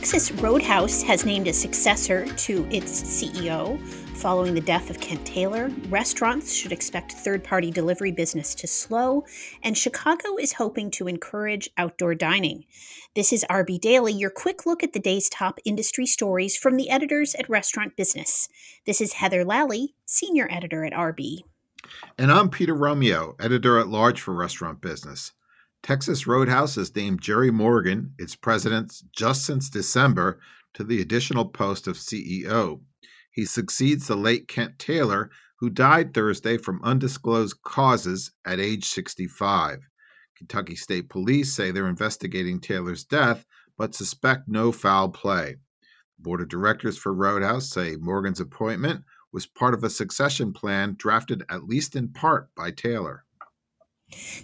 [0.00, 3.78] Texas Roadhouse has named a successor to its CEO.
[4.16, 9.26] Following the death of Kent Taylor, restaurants should expect third party delivery business to slow,
[9.62, 12.64] and Chicago is hoping to encourage outdoor dining.
[13.14, 16.88] This is RB Daily, your quick look at the day's top industry stories from the
[16.88, 18.48] editors at Restaurant Business.
[18.86, 21.40] This is Heather Lalley, senior editor at RB.
[22.16, 25.32] And I'm Peter Romeo, editor at large for Restaurant Business.
[25.82, 30.38] Texas Roadhouse has named Jerry Morgan, its president, just since December,
[30.74, 32.80] to the additional post of CEO.
[33.32, 39.88] He succeeds the late Kent Taylor, who died Thursday from undisclosed causes at age 65.
[40.36, 45.56] Kentucky State Police say they're investigating Taylor's death, but suspect no foul play.
[46.16, 50.94] The board of directors for Roadhouse say Morgan's appointment was part of a succession plan
[50.98, 53.24] drafted at least in part by Taylor.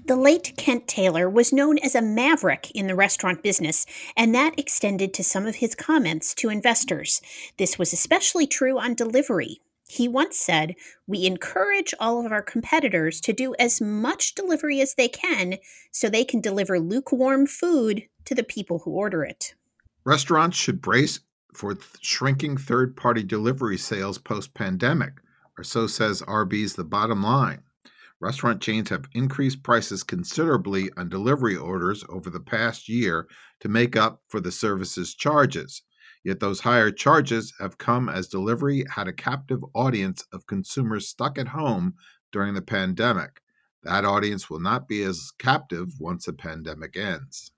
[0.05, 3.86] The late Kent Taylor was known as a maverick in the restaurant business,
[4.17, 7.20] and that extended to some of his comments to investors.
[7.56, 9.61] This was especially true on delivery.
[9.89, 10.75] He once said,
[11.06, 15.59] We encourage all of our competitors to do as much delivery as they can
[15.91, 19.55] so they can deliver lukewarm food to the people who order it.
[20.05, 21.20] Restaurants should brace
[21.55, 25.14] for th- shrinking third party delivery sales post pandemic,
[25.56, 27.62] or so says RB's The Bottom Line.
[28.19, 33.28] Restaurant chains have increased prices considerably on delivery orders over the past year
[33.61, 35.83] to make up for the service's charges.
[36.25, 41.39] Yet those higher charges have come as delivery had a captive audience of consumers stuck
[41.39, 41.94] at home
[42.33, 43.41] during the pandemic.
[43.83, 47.53] That audience will not be as captive once the pandemic ends.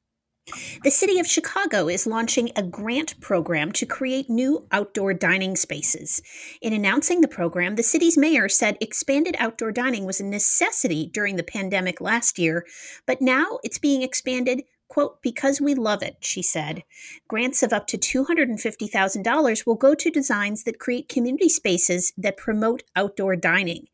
[0.85, 6.23] The City of Chicago is launching a grant program to create new outdoor dining spaces.
[6.63, 11.37] In announcing the program, the city's mayor said expanded outdoor dining was a necessity during
[11.37, 12.65] the pandemic last year,
[13.07, 16.83] but now it's being expanded quote, because we love it, she said.
[17.29, 22.83] Grants of up to $250,000 will go to designs that create community spaces that promote
[22.97, 23.87] outdoor dining.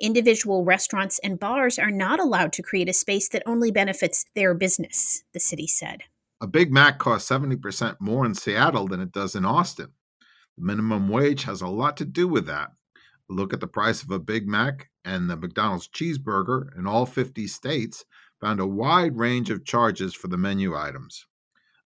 [0.00, 4.54] Individual restaurants and bars are not allowed to create a space that only benefits their
[4.54, 6.02] business, the city said.
[6.40, 9.92] A Big Mac costs 70% more in Seattle than it does in Austin.
[10.58, 12.72] The minimum wage has a lot to do with that.
[13.28, 17.46] Look at the price of a Big Mac and the McDonald's cheeseburger in all 50
[17.46, 18.04] states
[18.42, 21.26] found a wide range of charges for the menu items.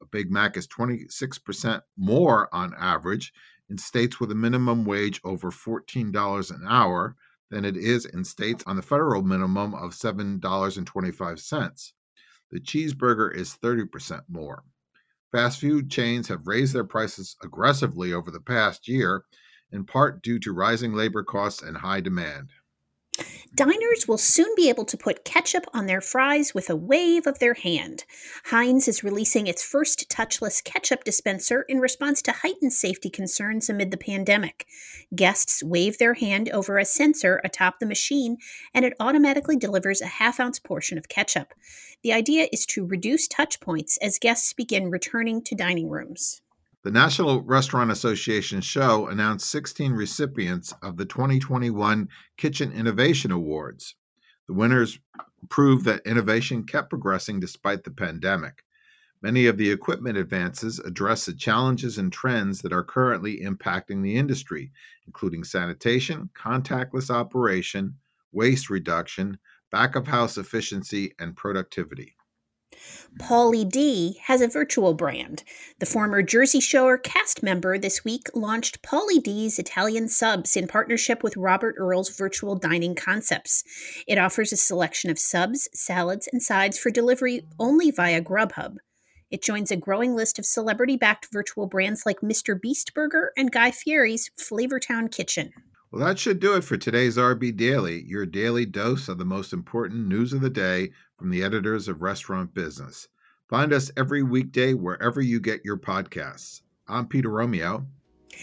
[0.01, 3.31] A Big Mac is 26% more on average
[3.69, 7.15] in states with a minimum wage over $14 an hour
[7.51, 11.91] than it is in states on the federal minimum of $7.25.
[12.51, 14.63] The cheeseburger is 30% more.
[15.31, 19.23] Fast food chains have raised their prices aggressively over the past year,
[19.71, 22.49] in part due to rising labor costs and high demand.
[23.59, 27.39] Diners will soon be able to put ketchup on their fries with a wave of
[27.39, 28.05] their hand.
[28.45, 33.91] Heinz is releasing its first touchless ketchup dispenser in response to heightened safety concerns amid
[33.91, 34.65] the pandemic.
[35.13, 38.37] Guests wave their hand over a sensor atop the machine,
[38.73, 41.53] and it automatically delivers a half ounce portion of ketchup.
[42.01, 46.41] The idea is to reduce touch points as guests begin returning to dining rooms.
[46.81, 52.07] The National Restaurant Association show announced 16 recipients of the 2021
[52.38, 53.95] Kitchen Innovation Awards.
[54.47, 54.97] The winners
[55.50, 58.63] proved that innovation kept progressing despite the pandemic.
[59.22, 64.16] Many of the equipment advances address the challenges and trends that are currently impacting the
[64.16, 64.72] industry,
[65.06, 67.97] including sanitation, contactless operation,
[68.31, 69.38] waste reduction,
[69.69, 72.16] back of house efficiency, and productivity.
[73.17, 75.44] Pauly D has a virtual brand.
[75.79, 81.23] The former Jersey Shore cast member this week launched Pauly D's Italian Subs in partnership
[81.23, 83.63] with Robert Earl's Virtual Dining Concepts.
[84.07, 88.78] It offers a selection of subs, salads, and sides for delivery only via Grubhub.
[89.31, 92.59] It joins a growing list of celebrity backed virtual brands like Mr.
[92.59, 95.51] Beast Burger and Guy Fieri's Flavortown Kitchen.
[95.92, 99.53] Well, that should do it for today's RB Daily, your daily dose of the most
[99.53, 103.10] important news of the day from the editors of Restaurant Business.
[103.50, 106.62] Find us every weekday wherever you get your podcasts.
[106.88, 107.86] I'm Peter Romeo.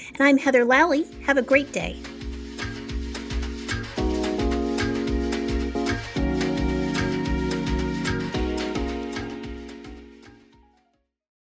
[0.08, 1.06] And I'm Heather Lalley.
[1.22, 1.98] Have a great day.